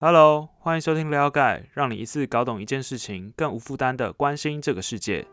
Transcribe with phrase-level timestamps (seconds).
[0.00, 5.26] Hello，欢迎收听了解，让你一次搞懂一件事情，更无负担的关心这个世界。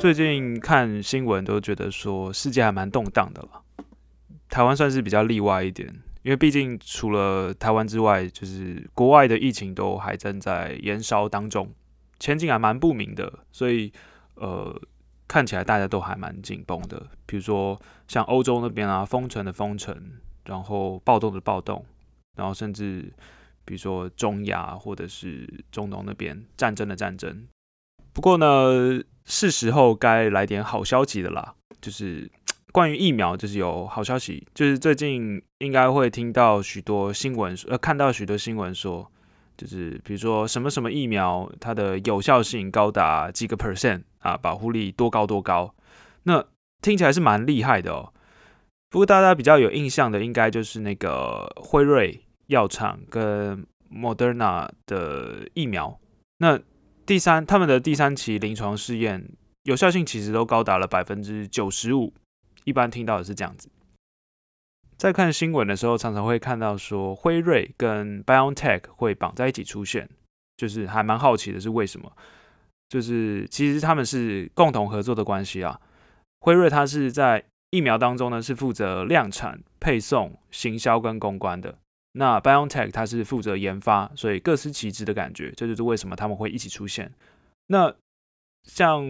[0.00, 3.62] 最近看新闻都觉得说世界还蛮动荡的了，
[4.48, 5.88] 台湾算是比较例外一点，
[6.22, 11.72] 因为毕竟除了台湾之外，就是国外的疫情都还正在延烧当中，
[12.18, 13.92] 前景还蛮不明的，所以
[14.34, 14.76] 呃。
[15.30, 19.96] 看起来大家都还蛮紧绷的，比如说像欧洲那边啊，封城的封城，
[20.44, 21.86] 然后暴动的暴动，
[22.36, 23.12] 然后甚至
[23.64, 27.46] 比如说中亚或者是中东那边战争的战争。
[28.12, 32.28] 不过呢，是时候该来点好消息的啦，就是
[32.72, 39.08] 关于疫苗，就是有好消息，就是最近应该会听到许多新闻，呃，看到许多新闻说。
[39.56, 45.74] 就是比如说什么什么疫苗，它的有效性高达几个 percent 啊，保护力多高多高，
[46.22, 46.44] 那
[46.80, 48.14] 听起来是蛮厉害的哦。
[48.88, 56.00] 不过大家比较有印象的，应该就是那个辉瑞药厂跟 Moderna 的疫苗。
[56.38, 56.58] 那
[57.06, 59.30] 第三，他们的第三期临床试验
[59.64, 62.12] 有效性其实都高达了百分之九十五，
[62.64, 63.68] 一般听到的是这样子。
[64.96, 70.08] 在看新闻的时候，常常会看到说辉瑞跟 BioNTech 会绑在一起出现，
[70.56, 72.12] 就是还蛮好奇的是为什么？
[72.90, 75.80] 就是其实他们是共同合作的关系啊。
[76.40, 81.78] 辉瑞它是在疫苗当中呢是负责量产、配送、行销跟公关的，
[82.12, 87.10] 那 BioNTech 它是负责研发，所以各司其职的感觉，这就是为什么他们会一起出现。
[87.68, 87.94] 那
[88.64, 89.02] 像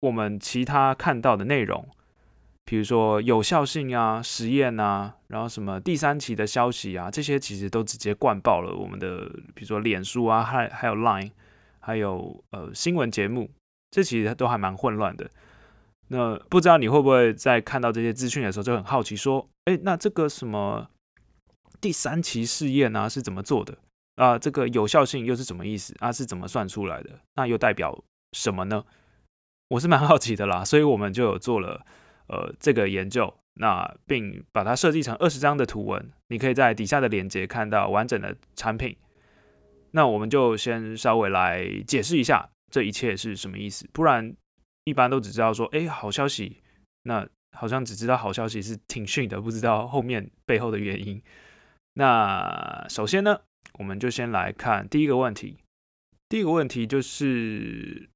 [0.00, 1.86] 我们其他看到的内容。
[2.66, 11.32] 比如说有效性啊、实验啊，然后什么第三期的消息啊，这些其实都直接灌爆了我们的，比如说脸书啊，还还有 Line，
[11.80, 13.50] 还有呃新闻节目，
[13.90, 15.30] 这其实都还蛮混乱的。
[16.08, 20.88] 那不知道你会不会在看到这些资讯的时候就很好奇，说，哎，那这个什么
[21.80, 23.78] 第三期试验啊是怎么做的
[24.16, 24.38] 啊？
[24.38, 26.12] 这个有效性又是什么意思啊？
[26.12, 27.20] 是怎么算出来的？
[27.36, 28.02] 那又代表
[28.32, 28.84] 什么呢？
[29.68, 31.84] 我是蛮好奇的啦，所以我们就有做了。
[32.32, 38.96] 呃，这个研究，那并把它设计成二十张的图文，你可以在底下的链接看到完整的产品。
[39.92, 44.34] 那我们就先稍微来解释一下这一切是什么意思，不然
[44.84, 46.62] 一般都只知道说，哎，好消息，
[47.02, 51.22] 那好像只知道好消息是挺逊的，不知道后面背后的原因。
[51.94, 53.40] 那首先呢，
[53.78, 55.58] 我们就先来看第一个问题，
[56.28, 58.08] 第一个问题就是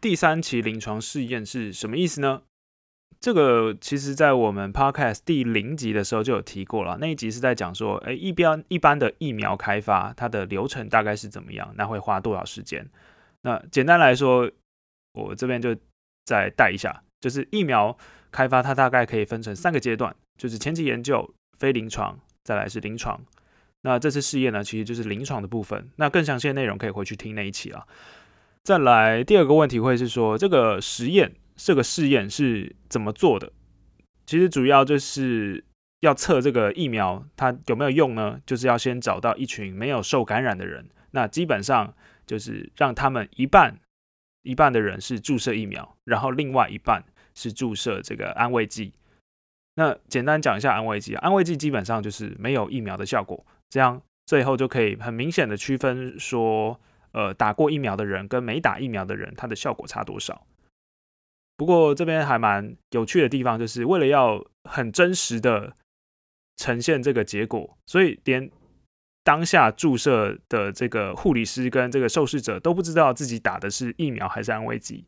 [0.00, 2.42] 第三期临床试验是什么意思呢？
[3.18, 6.98] 这个其实，在我们 podcast 第零集的时候就有提过了。
[7.00, 11.74] 那一集是在讲说，哎，一般一般的疫苗开发，它的流程大概是怎么样？
[11.76, 12.88] 那会花多少时间？
[13.42, 14.48] 那简单来说，
[15.14, 15.74] 我这边就
[16.24, 17.96] 再带一下，就是疫苗
[18.30, 23.20] 开发它大概可以分成三个阶段，就是前期研究、非临床，再来是临床。
[23.82, 25.88] 那这次试验呢，其实就是临床的部分。
[25.96, 27.86] 那更详细的内容可以回去听那一期啊。
[28.62, 31.34] 再来第二个问题会是说，这个实验。
[31.56, 33.52] 这个试验是怎么做的？
[34.26, 35.64] 其实主要就是
[36.00, 38.40] 要测这个疫苗它有没有用呢？
[38.44, 41.94] 就是要先找到一群没有受感染的人，那基本上
[42.26, 43.78] 就是让他们一半
[44.42, 48.92] 一半的人是注射疫苗，然后另外一半是注射这个安慰剂。
[49.76, 56.80] 那简单讲一下安慰剂，安慰剂基本上就是没有疫苗的效果，这样最后就可以很明显的区分说，
[57.12, 60.46] 呃，打过疫苗的人跟没打疫苗的人，它的效果差多少。
[61.56, 65.74] 不过这边还蛮有趣的地方，就是为了要很真实的
[66.56, 68.50] 呈现这个结果，所以连
[69.24, 75.04] 当下注射的这个护理师跟这个受试者都不知道自己打的是疫苗还是安慰剂。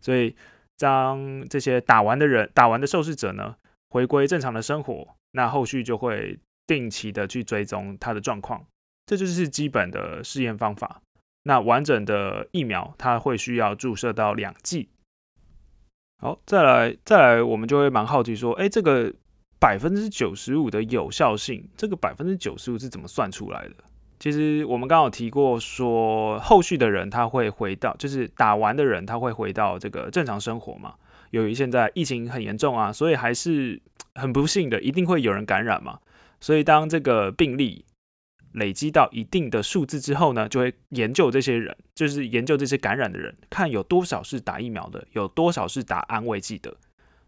[0.00, 0.34] 所以
[0.78, 3.56] 当这些打完的人、打完的受试者呢，
[3.90, 8.64] 回归正常的生活，那后续就会定期的去追踪他的状况。
[9.04, 11.02] 这就是基本的试验方法。
[11.42, 14.88] 那完整的疫苗，它会需要注射到两剂。
[16.20, 19.12] 好，再来，再来，我们就会蛮好奇说，哎，这个
[19.60, 23.74] 百分之九十五的有效性，这个百分之九十五是怎么算出来的？
[24.18, 30.94] 其实我们刚好提过说，后续的人他会回到，就是打完的人他会回到这个正常生活嘛。
[31.30, 33.80] 由于现在疫情很严重啊，所以还是
[34.16, 36.00] 很不幸的，一定会有人感染嘛。
[36.40, 37.84] 所以当这个病例。
[38.52, 46.76] 累积到一定的数字之后呢，就会研究这些人，就是研究这些感染的人，看有多少是打疫苗的，有多少是打安慰剂的。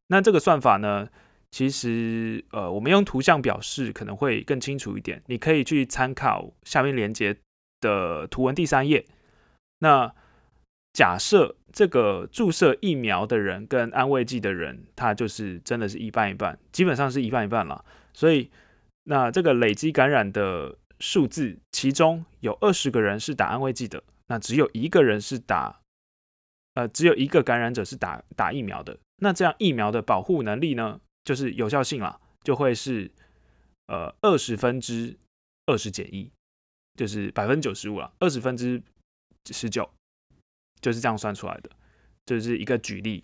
[0.09, 1.09] 那这个算法呢，
[1.51, 5.23] 其实呃，我们用图像表示可能会更清楚一点。
[5.27, 7.37] 你可以去参考下面连接
[7.81, 9.05] 的图文第三页。
[9.81, 10.13] 那
[10.93, 17.85] 假设这个注射疫苗的人跟安慰剂的人，他就是真的是一半一半，基本上是一半一半了。
[18.13, 18.51] 所以，
[19.05, 25.81] 那这个累积感染的数字，其中有二十个人是打安慰剂的，那只有一个人是打，
[26.75, 28.99] 呃，只有一个感染者是打打疫苗的。
[29.17, 33.11] 那这样疫苗的保护能力呢，就是有效性了，就会是
[33.87, 35.19] 呃二十分之
[35.67, 36.31] 二十减一，
[36.95, 38.83] 就是百分之九十五了，二十分之
[39.51, 39.91] 十九。
[40.81, 41.69] 就是这样算出来的，
[42.25, 43.23] 这是一个举例。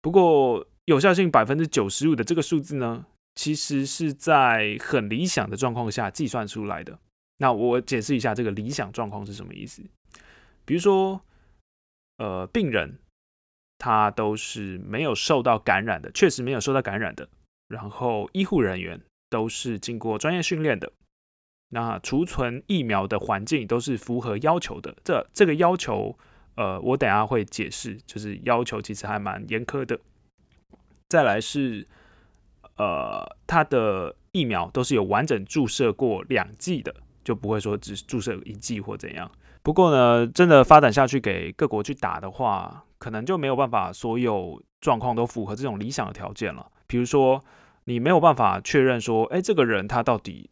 [0.00, 3.06] 不过有效性百分之九十五的这个数字呢，
[3.36, 6.98] 其实是在很理想的状况下计算出来的。
[7.36, 9.82] 那我解释一下这个理想状况是什么意思。
[10.64, 11.22] 比如说，
[12.16, 12.98] 呃，病人
[13.78, 17.28] 他都是没有受到感染的，确实没有受到感染的。
[17.68, 19.00] 然后医护人员
[19.30, 20.92] 都是经过专业训练的。
[21.68, 24.96] 那储存疫苗的环境都是符合要求的。
[25.04, 26.18] 这这个要求。
[26.58, 30.00] 呃，我等下会解释，就是要求其实还蛮严苛的。
[31.06, 31.86] 再来是，
[32.76, 36.94] 呃，它的疫苗都是有完整注射过两剂的，
[37.24, 39.30] 就不会说只注射一剂或怎样。
[39.62, 46.70] 不过呢，真的发展下去给各国去打的话，可能就没有办法所有状况都符合这种理想的条件了。
[46.86, 47.42] 比如说，
[47.84, 50.50] 你没有办法确认说，哎，这个人他到底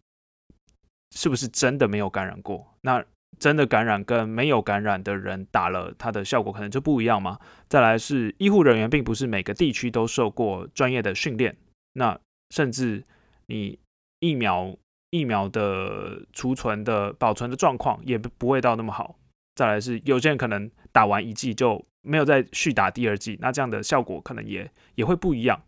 [1.14, 2.74] 是不是真的没有感染过？
[2.80, 3.04] 那
[3.38, 7.38] 真的感染跟没有感染的人打了，它的效果可能就不一样吗？
[7.68, 11.56] 再来是医护人员，并不是每个地区都受过专业的训练，
[11.94, 12.20] 那
[12.50, 13.02] 甚至
[13.46, 13.78] 你
[14.20, 14.76] 疫苗
[15.10, 19.18] 疫苗的储存的保存的状况也不会到那么好。
[19.54, 25.62] 再来是有些人可能打完一剂就没有再续打第二剂，那这样的效果可能也也会不一样。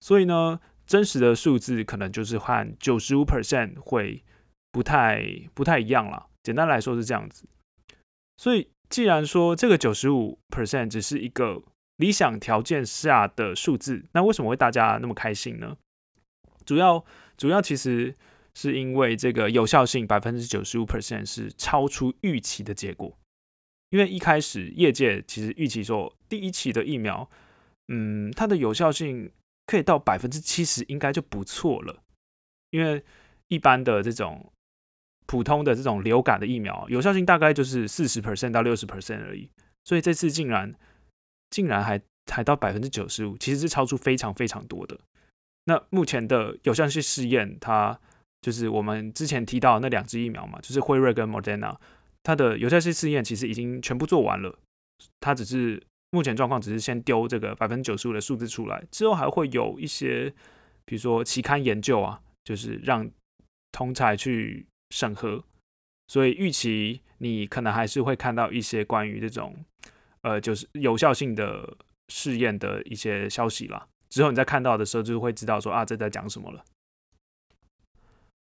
[0.00, 4.22] 所以呢，真实的数字可能就是和九十五 percent 会
[4.70, 5.24] 不太
[5.54, 6.26] 不太一样了。
[6.42, 7.46] 简单来说是这样子，
[8.36, 11.62] 所以既然说这个九十五 percent 只是一个
[11.96, 15.76] 理想条件下的数字，那为什么会大家那么开心呢？
[16.64, 17.04] 主要
[17.36, 18.14] 主要其实
[18.54, 23.18] 是因为这个有效性百分之九十五 percent 是超出预期的结果。
[23.90, 27.28] 因为一开始业界其实预期说第一期的疫苗，
[27.88, 29.30] 嗯，它的有效性
[29.66, 32.02] 可以到百分之七十，应该就不错了。
[32.70, 33.04] 因为
[33.48, 34.50] 一般的这种。
[35.24, 39.48] 普通的这种流感的疫苗有效性大概就是四十 percent 到六十 percent 而已，
[39.82, 40.74] 所以这次竟然
[41.52, 42.02] 竟然还
[42.32, 44.98] 还到百分之九十五，其实是超出非常非常多的。
[45.66, 47.96] 那目前的有效性试验，它
[48.40, 51.76] 就是我们之前提到那两支疫苗嘛，就是辉瑞跟 Moderna，
[52.24, 54.58] 它的有效性试验其实已经全部做完了，
[55.20, 60.34] 它只是目前状况只是先丢这个百分之九十五的数字出来，之后还会有一些
[60.84, 63.08] 比如说期刊研究啊，就是让
[63.70, 64.66] 同才去。
[64.94, 65.42] 审核，
[66.06, 69.56] 所以预期你可能还是会看到一些关于这种
[70.22, 71.76] 呃，就是有效性的
[72.08, 73.86] 试验的一些消息啦。
[74.08, 76.64] 之后你在看到的时候，就会知道说啊，这在讲什么了。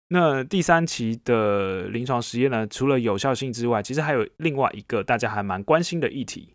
[0.09, 6.55] 那第三期的临床实验呢，除了有效性之外，其实还有另外一个大家还蛮关心的议题，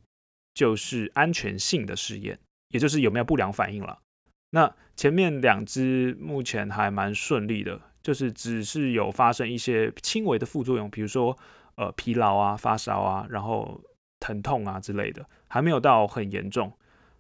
[0.53, 3.99] 就是安全性的试验，也就是有没有不良反应了。
[4.51, 7.81] 那前面两支目前还蛮顺利的。
[8.03, 11.37] 就是只是有发生一些轻微的副作用，比如说
[11.75, 13.81] 呃疲劳啊、发烧啊，然后
[14.19, 16.71] 疼痛啊之类的，还没有到很严重。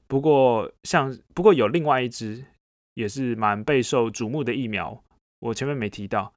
[0.07, 2.43] 不过像不过有另外一支
[2.93, 5.03] 也是蛮备受瞩目的疫苗，
[5.39, 6.33] 我前面没提到，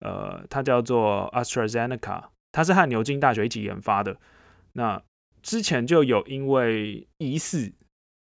[0.00, 4.16] 呃，它叫做 AstraZeneca，它是和牛津大学一起研发的。
[4.74, 5.02] 那
[5.42, 7.72] 之前就有因为疑似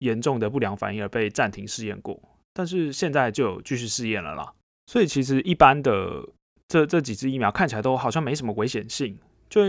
[0.00, 2.20] 严重的不良反应而被暂停试验过，
[2.52, 4.52] 但是现在就有继续试验了啦。
[4.86, 6.28] 所以其实一般的
[6.68, 9.62] 这这几支疫苗看起来都好像没什么危险性，就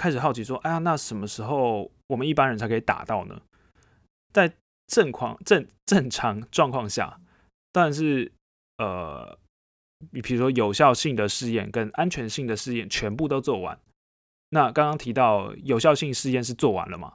[0.00, 3.38] 开始好奇说：哎呀，那什么时候我们一般人才可以打到呢？
[4.32, 4.50] 在
[4.86, 7.20] 正况正正常状况下，
[7.70, 8.32] 当然是
[8.78, 9.38] 呃，
[10.12, 13.78] 你比如说有效性的试验跟安全性的试验全部都做完。
[14.48, 17.12] 那刚刚提到有效性试验是做完了嘛？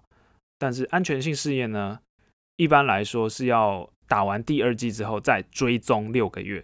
[0.60, 2.00] 但是安全性试验呢，
[2.56, 6.63] 一般来说是要打完第二剂之后再追踪六个月。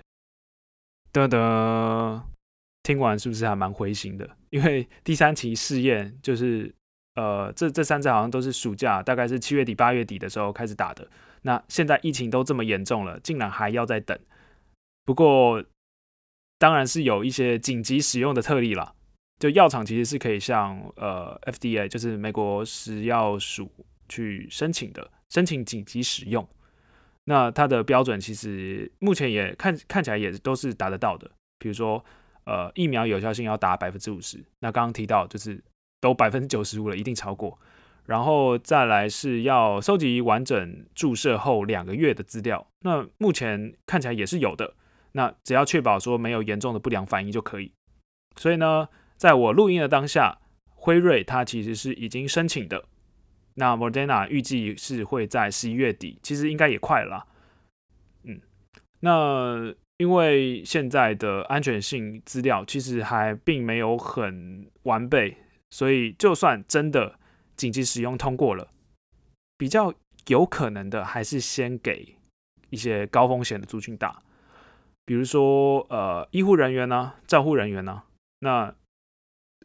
[1.11, 2.23] 的的，
[2.83, 4.29] 听完是不是还蛮灰心的？
[4.49, 6.73] 因为第三期试验就是，
[7.15, 11.07] 呃，这这三次好像都是暑假，大概是七月底八月底的时候开始打的。
[11.43, 14.17] 那现在疫情都这么严重了，竟然还要再等。
[15.05, 15.63] 不过，
[16.57, 18.93] 当然是有一些紧急使用的特例啦。
[19.39, 23.71] 就药厂其实是可以向呃 FDA，就是美国食药署
[24.07, 26.47] 去申请的，申请紧急使用。
[27.23, 32.05] 那它的标准其实目前也看看起来也都是达得到的，比如说，
[32.45, 35.63] 呃，疫苗有效性要达百分之五十，那刚刚提到就是
[35.99, 37.57] 都百分之九十五了，一定超过。
[38.05, 42.67] 然后再来是要收集完整注射后两个月的资料。
[42.79, 44.73] 那目前看起来也是有的。
[45.13, 47.71] 那只要确保说没有严重的不良反应就可以。
[48.37, 50.39] 所以呢，在我录音的当下，
[50.73, 52.85] 辉瑞它其实是已经申请的。
[53.55, 57.27] 那 Moderna 预计是会在十一月底，其实应该也快了。
[58.23, 58.41] 嗯，
[59.01, 65.37] 那因为现在的安全性资料其实还并没有很完备，
[65.69, 67.19] 所以就算真的
[67.55, 68.67] 紧急使用通过了，
[69.59, 69.93] 比较
[70.25, 72.17] 有可能的还是先给
[72.71, 74.23] 一些高风险的族群打。
[75.05, 78.01] 比如说，呃，医护人员呢，照护人员呢，
[78.39, 78.73] 那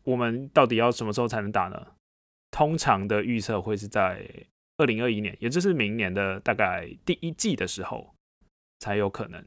[0.04, 1.94] 我们到底要什么时候才能打呢？
[2.50, 4.28] 通常的预测会是在
[4.76, 8.12] 二零二一年，也就是明年的大概第一季的时候
[8.80, 9.42] 才有可能。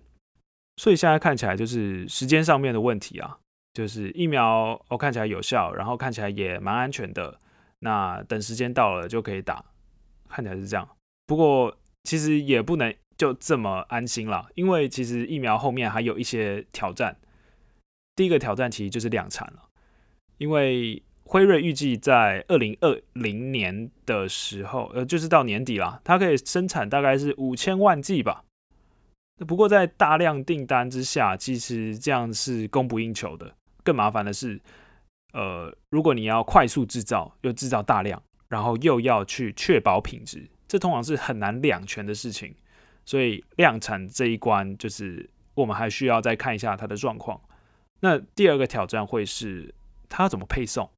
[0.79, 3.37] 所以现在看起来就是时间上面的问题啊，
[3.73, 7.37] 就是疫苗哦看起来有效，然后看起来也蛮安全的，
[7.79, 9.65] 那等时间到了就可以打，
[10.29, 10.87] 看起来是这样。
[11.27, 12.95] 不过其实也不能。
[13.19, 17.17] 就这么安心了，因为其实疫苗后面还有一些挑战。
[18.15, 19.63] 第一个挑战其实就是量产了，
[20.37, 28.45] 因为辉瑞预计在二零二零年的时候，呃，就是到年底啦，它可以生产大概是五千万剂吧。
[29.47, 33.55] 不过在大量订单之下，其实这样是供不应求的。
[33.83, 34.59] 更麻烦的是，
[35.33, 42.53] 呃，如果你要快速制造，又制造大量，然后又要去确保品质，这通常是很难两全的事情。
[43.05, 47.41] 所以量产这一关，就是我们还需要再看一下它的状况。
[48.01, 49.73] 那第二个挑战会是
[50.07, 50.91] 它要怎么配送？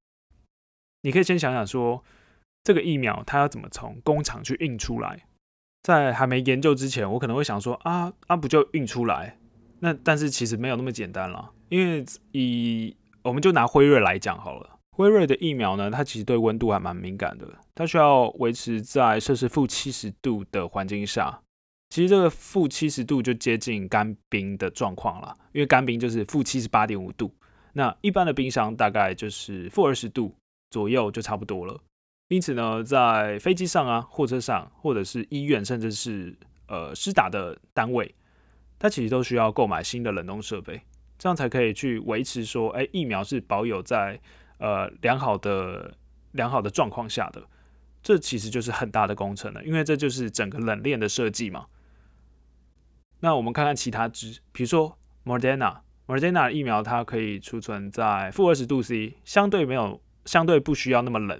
[1.03, 2.03] 你可以先想想说，
[2.63, 5.25] 这个疫苗它要怎么从工厂去运出来？
[5.83, 9.37] 在还没研究之前，我可能会想说啊啊，不就运出来？
[9.79, 21.41] 那但是其实没有那么简单了，因为以我们就拿辉瑞来讲好了，辉瑞的疫苗呢，它其实对温度还蛮敏感的，它需要维持在摄氏负七十度的环境下。
[21.89, 27.33] 其实这个负七十度就接近干冰的状况了，因为干冰就是负七十八点五度，
[27.73, 30.35] 那一般的冰箱大概就是负二十度
[30.69, 31.81] 左右就差不多了。
[32.31, 36.33] 因此呢，在飞机上啊、货车上，或者是医院，甚至是
[36.67, 38.15] 呃施打的单位，
[38.79, 40.81] 它其实都需要购买新的冷冻设备，
[41.19, 44.17] 这样才可以去维持说，哎，疫苗是保有在
[44.59, 45.93] 呃良好的
[46.31, 47.43] 良好的状况下的。
[48.01, 51.65] 这其实就是很大的工程了，因为这就是整个冷链的设计嘛。
[53.19, 61.37] 那我们看看其他支，比如说 Moderna，Moderna 疫苗它可以储存在负二十度 C，相对没有，相对不需要那么冷。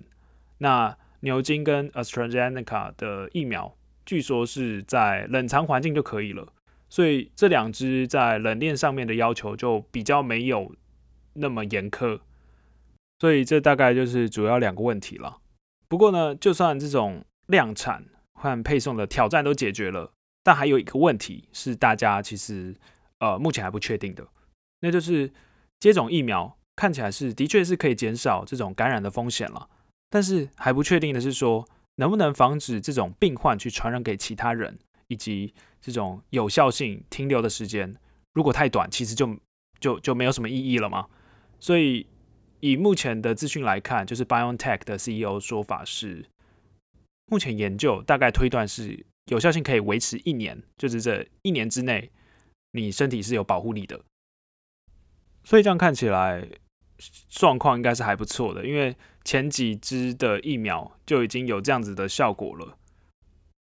[0.62, 3.76] 那牛津跟 AstraZeneca 的疫苗，
[4.06, 6.48] 据说是在冷藏环境就可以了。
[6.88, 10.76] 所以这两支在冷链上面的要求就比较没有
[11.34, 12.20] 那么严苛。
[13.20, 15.40] 所以这大概就是主要两个问题了。
[15.88, 20.12] 不过呢，就算这种量产和配送的挑战都解决了。
[20.44, 22.76] 但还有一个问题是，大家其实
[23.20, 24.28] 呃目前还不确定的，
[24.82, 25.32] 那就是
[25.80, 29.70] 接种疫苗看起来是的确是可以减少这种感染的风险了，
[30.12, 34.78] 但是还不确定的是说能不能防止这种病患去传染给其他人，
[35.08, 35.52] 以及
[35.82, 37.96] 这种有效性停留的时间
[38.34, 39.38] 如果太短，其实就
[39.80, 41.08] 就就没有什么意义了嘛。
[41.60, 42.06] 所以
[42.60, 46.26] 以目前的资讯来看，就是 BioNTech 的 CEO 说法是，
[47.26, 49.08] 目前研究大概推断是。
[49.28, 52.12] 有效性可以维持一年，就是这一年之内，
[52.72, 54.02] 你身体是有保护力的。
[55.44, 56.46] 所以这样看起来，
[57.30, 62.78] 状况应该是还不错的，因为前几支的疫苗就已经有这样子的效果了。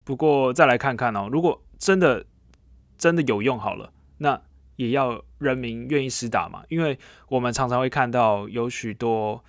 [0.06, 2.26] 不过再来看看哦，如果真的
[2.98, 4.42] 真的有用好了，那
[4.76, 6.98] 也要人民愿意施打嘛，因为
[7.30, 9.44] 我们常常会看到有许多。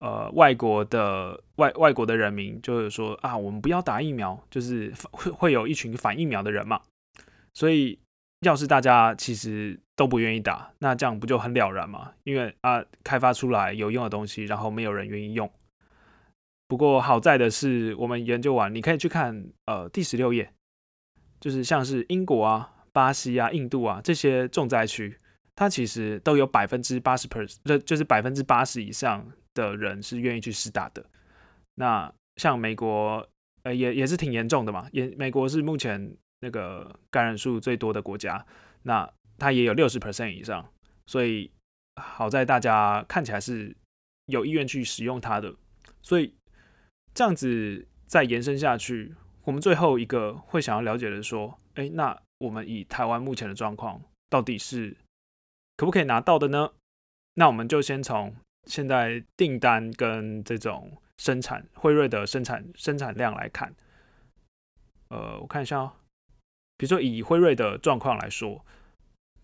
[0.00, 6.80] 呃，外国的外外国的人民就是说啊，我们不要打疫苗，就是会会有一群反疫苗的人嘛。
[7.52, 7.98] 所以，
[8.42, 12.12] 要是大家其实都不愿意打，那这样不就很了然吗？
[12.22, 15.50] 因为啊，开发出来有用的东西，然后没有人愿意用。
[16.68, 20.52] 不过好在的是，我们研究完，你可以去看呃第十六页，
[21.40, 25.18] 就是像是英国啊、巴西啊、印度啊这些重灾区，
[25.56, 29.26] 它其实都有百分之八十 percent，就是百分之八十以上。
[29.54, 31.04] 的人是愿意去试打的。
[31.74, 33.28] 那像美国，
[33.64, 34.86] 呃，也也是挺严重的嘛。
[34.92, 38.46] 也美国是目前那个感染数最多的国家，
[38.84, 40.70] 那它也有六十 percent 以上。
[41.06, 41.50] 所以
[41.96, 43.74] 好在大家看起来是
[44.26, 45.54] 有意愿去使用它的。
[46.02, 46.34] 所以
[47.14, 49.14] 这样子再延伸下去，
[49.44, 54.96] 我们最后一个会想要了解的说，哎，那我们以台湾目前的状况，到底是
[55.76, 56.72] 可不可以拿到的呢？
[57.34, 58.36] 那我们就先从。
[58.66, 63.74] 现在订单跟这种生产辉瑞的生产生产量来看，
[65.08, 65.92] 呃，我看一下哦，
[66.76, 68.62] 比如说以辉瑞的状况来说，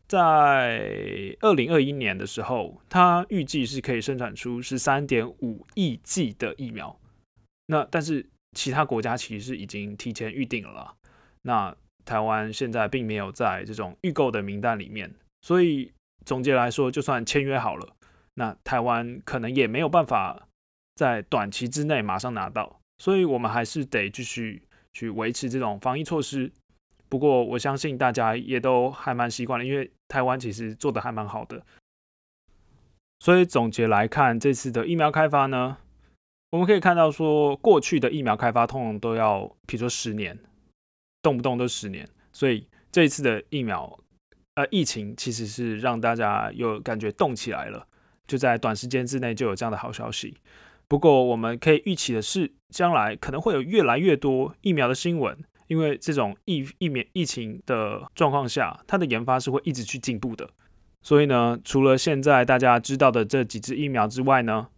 [0.07, 6.99] 在二零二一年的时候，它预计是可以生产出十三点五亿剂的疫苗。
[7.67, 10.95] 那但是其他国家其实已经提前预定了。
[11.43, 15.91] 那台湾现在并没有在这种预购的名单里面，所以
[16.25, 17.97] 总结来说，就算签约好了，
[18.35, 20.49] 那台湾可能也没有办法
[20.95, 22.79] 在短期之内马上拿到。
[22.99, 26.53] 所以我们还是得继续去维持这种防疫措施。
[27.15, 31.65] 不过我相信大家也都还蛮习惯了，因为台湾其实做的还蛮好的。
[33.21, 35.77] 所以总结来看，这次的疫苗开发呢？
[36.51, 40.37] 我们可以看到，说过去的疫苗开发通常都要，比如说十年，
[41.23, 42.05] 动不动都十年。
[42.33, 43.97] 所以这一次的疫苗，
[44.57, 47.87] 呃，疫情其实是让大家有感觉动起来了，
[48.27, 50.37] 就在短时间之内就有这样的好消息。
[50.89, 60.49] 不过我们可以预期的是，将来可能会有越来越多疫苗的新闻，因为这种疫疫免疫情的状况下，它的研发是会一直去进步的。
[61.03, 64.69] 所以呢，除了现在大家知道的这几支疫苗之外呢？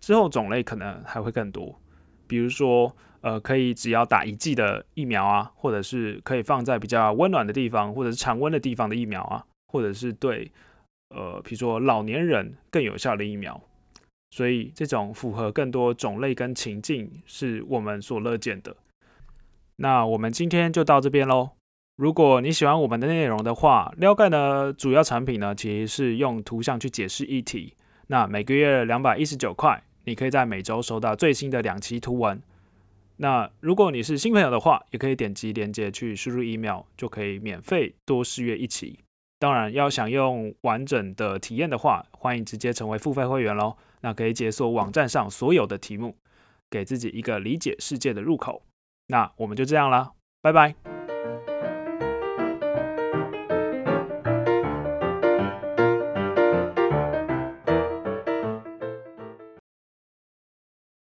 [0.00, 1.80] 之后种类可能还会更多，
[2.26, 10.52] 比如说，呃，可以只要打一剂的疫苗啊，或者是可以放在比较温暖的地方，或者是常温的地方的疫苗啊，或者是对，
[11.08, 13.58] 呃，比如说老年人更有效的疫苗。
[14.30, 18.76] 所以这种符合更多种类跟情境是我们所乐见的。
[19.76, 21.50] 那我们今天就到这边喽。
[21.96, 27.74] 如果你喜欢我们的内容的话，撩盖呢主要产品呢，其实是用图像去解释议题。
[28.08, 29.82] 那每个月两百一十九块。
[30.06, 32.38] 你可以在每周收到最新的两期图文。
[33.16, 38.98] 那如果你是新朋友的话，也可以点击链接去输入 email，就可以免费多试阅一期。
[39.38, 43.78] 当然，要享用完整的体验的话，欢迎直接成为付费会员喽。
[44.02, 46.14] 那可以解锁网站上所有的题目，
[46.68, 48.60] 给自己一个理解世界的入口。
[49.06, 50.93] 那我们就这样啦，拜拜。